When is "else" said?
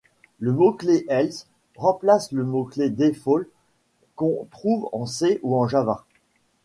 1.09-1.45